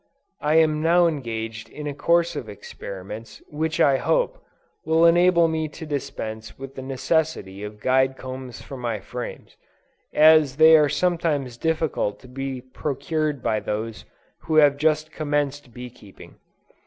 I 0.39 0.55
am 0.55 0.81
now 0.81 1.05
engaged 1.05 1.69
in 1.69 1.85
a 1.85 1.93
course 1.93 2.35
of 2.35 2.49
experiments, 2.49 3.39
which 3.49 3.79
I 3.79 3.97
hope, 3.97 4.43
will 4.83 5.05
enable 5.05 5.47
me 5.47 5.67
to 5.67 5.85
dispense 5.85 6.57
with 6.57 6.73
the 6.73 6.81
necessity 6.81 7.61
of 7.63 7.79
guide 7.79 8.17
combs 8.17 8.63
for 8.63 8.77
my 8.77 8.99
frames, 8.99 9.55
as 10.11 10.55
they 10.55 10.75
are 10.75 10.89
sometimes 10.89 11.55
difficult 11.55 12.19
to 12.21 12.27
be 12.27 12.61
procured 12.61 13.43
by 13.43 13.59
those 13.59 14.05
who 14.39 14.55
have 14.55 14.77
just 14.77 15.11
commenced 15.11 15.71
bee 15.71 15.91
keeping. 15.91 16.37